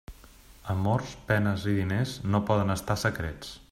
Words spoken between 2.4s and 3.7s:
poden estar secrets.